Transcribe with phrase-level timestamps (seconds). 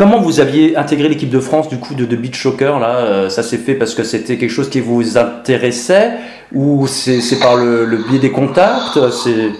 [0.00, 3.28] Comment vous aviez intégré l'équipe de France du coup de, de beach soccer là euh,
[3.28, 6.12] Ça s'est fait parce que c'était quelque chose qui vous intéressait
[6.54, 9.50] ou c'est par le, le, biais des contacts C'est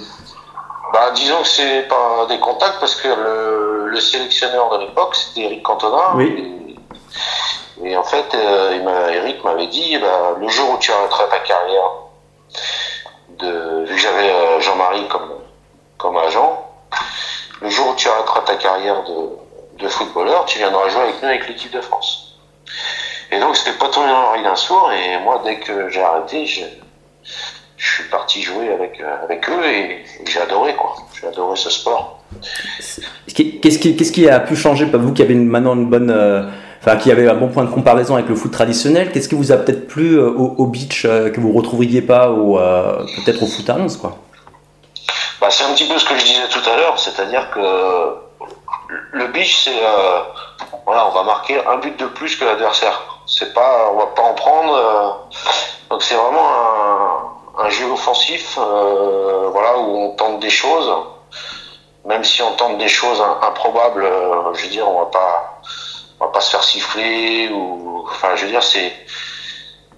[0.95, 5.43] bah, disons que c'est par des contacts parce que le, le sélectionneur de l'époque c'était
[5.43, 6.15] Eric Cantona.
[6.15, 6.75] Oui.
[7.85, 11.41] Et, et en fait, euh, Eric m'avait dit bah, le jour où tu arrêteras ta
[11.41, 11.91] carrière,
[13.41, 15.35] de, vu que j'avais euh, Jean-Marie comme,
[15.99, 16.66] comme agent,
[17.61, 19.50] le jour où tu arrêteras ta carrière de
[19.80, 22.38] de footballeur, tu viendras jouer avec nous avec l'équipe de France.
[23.32, 26.46] Et donc c'était pas tombé dans l'oreille d'un sourd et moi dès que j'ai arrêté,
[26.46, 26.63] je,
[27.77, 30.96] je, suis parti jouer avec, euh, avec eux et, j'ai adoré quoi.
[31.18, 32.18] J'ai adoré ce sport.
[33.35, 36.43] Qu'est-ce qui, qu'est-ce qui a pu changer vous qui avez maintenant une bonne, euh,
[36.80, 39.52] enfin qui avait un bon point de comparaison avec le foot traditionnel Qu'est-ce qui vous
[39.52, 43.68] a peut-être plu euh, au, au, beach que vous retrouveriez pas ou peut-être au foot
[43.71, 44.18] à 11 quoi?
[45.40, 48.30] Bah, c'est un petit peu ce que je disais tout à l'heure, c'est-à-dire que
[49.13, 50.21] le beach, c'est euh,
[50.87, 53.01] voilà, on va marquer un but de plus que l'adversaire.
[53.27, 54.75] C'est pas, on va pas en prendre.
[54.75, 55.37] Euh,
[55.91, 56.49] donc c'est vraiment
[57.59, 60.93] un, un, jeu offensif, euh, voilà, où on tente des choses.
[62.05, 65.61] Même si on tente des choses improbables, euh, je veux dire, on va pas,
[66.19, 68.93] on va pas se faire siffler ou, enfin, je veux dire, c'est,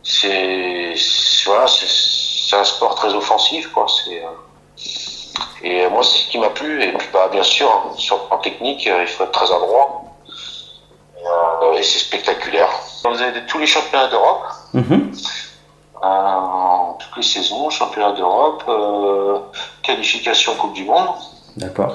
[0.03, 0.95] c'est,
[1.47, 3.87] voilà, c'est un sport très offensif, quoi.
[3.89, 4.29] C'est euh,
[5.63, 6.83] et moi, c'est ce qui m'a plu.
[6.83, 10.03] Et puis, bah, bien sûr, sur le plan technique, euh, il faut être très adroit.
[11.17, 12.69] Et, euh, et c'est spectaculaire.
[13.05, 14.45] On faisait tous les championnats d'Europe.
[14.75, 15.13] Mhm.
[16.05, 19.39] Euh, toutes les saisons, championnat d'Europe, euh,
[19.83, 21.15] qualification Coupe du Monde.
[21.57, 21.95] D'accord.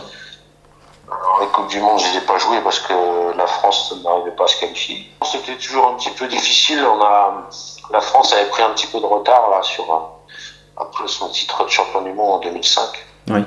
[1.41, 4.45] Les Coupes du Monde, je les ai pas jouées parce que la France n'arrivait pas
[4.45, 5.11] à se qualifier.
[5.23, 6.81] C'était toujours un petit peu difficile.
[6.85, 7.49] On a,
[7.91, 9.85] la France avait pris un petit peu de retard là sur
[10.77, 13.06] après son titre de champion du monde en 2005.
[13.29, 13.43] Oui.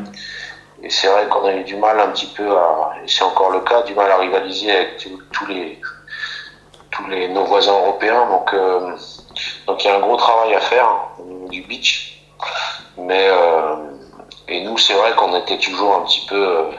[0.83, 3.51] Et c'est vrai qu'on a eu du mal un petit peu à, et c'est encore
[3.51, 5.79] le cas, du mal à rivaliser avec tous les,
[6.91, 8.27] tous les, nos voisins européens.
[8.27, 8.97] Donc, euh,
[9.67, 12.23] donc il y a un gros travail à faire au niveau du beach.
[12.97, 13.77] Mais, euh,
[14.49, 16.71] et nous, c'est vrai qu'on était toujours un petit peu euh,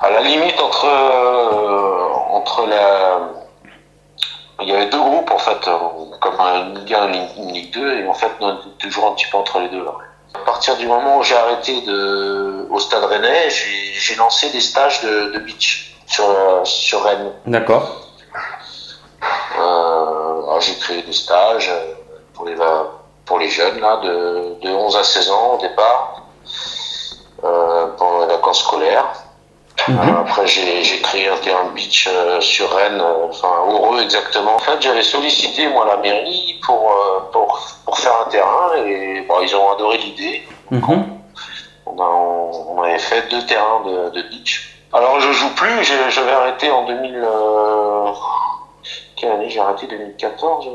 [0.00, 0.86] à la limite entre,
[2.30, 3.20] entre la,
[4.62, 5.68] il y avait deux groupes en fait,
[6.20, 9.12] comme une Ligue 1 et une Ligue 2, et en fait, on était toujours un
[9.12, 9.92] petit peu entre les deux là.
[10.40, 15.02] À partir du moment où j'ai arrêté de, au Stade Rennais, j'ai lancé des stages
[15.02, 16.24] de, de beach sur,
[16.64, 17.32] sur Rennes.
[17.46, 18.02] D'accord.
[19.58, 21.72] Euh, j'ai créé des stages
[22.34, 22.56] pour les,
[23.24, 26.22] pour les jeunes là, de, de 11 à 16 ans au départ,
[27.44, 29.06] euh, pendant les vacances scolaires.
[29.88, 29.98] Mmh.
[30.18, 34.56] Après, j'ai créé un terrain de beach euh, sur Rennes, euh, enfin heureux exactement.
[34.56, 39.20] En fait, j'avais sollicité moi la mairie pour, euh, pour, pour faire un terrain et
[39.28, 40.42] bon, ils ont adoré l'idée.
[40.70, 40.80] Mmh.
[41.86, 44.76] On, a, on, avait fait deux terrains de, de beach.
[44.92, 45.84] Alors, je joue plus.
[45.84, 47.22] J'avais arrêté en 2000.
[47.24, 48.12] Euh,
[49.14, 49.86] quelle année j'ai arrêté?
[49.86, 50.68] 2014.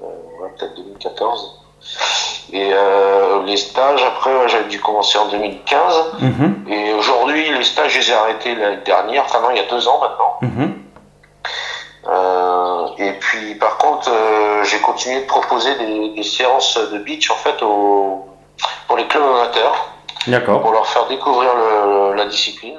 [0.00, 1.61] Euh, ouais, peut-être 2014.
[2.52, 6.12] Et euh, les stages, après, j'avais dû commencer en 2015.
[6.20, 6.70] Mmh.
[6.70, 9.70] Et aujourd'hui, les stages, je les ai arrêtés l'année dernière, enfin non, il y a
[9.70, 10.38] deux ans maintenant.
[10.42, 10.72] Mmh.
[12.08, 17.30] Euh, et puis, par contre, euh, j'ai continué de proposer des, des, séances de beach,
[17.30, 18.26] en fait, au,
[18.88, 19.92] pour les clubs amateurs.
[20.26, 20.60] D'accord.
[20.62, 22.78] Pour leur faire découvrir le, la discipline.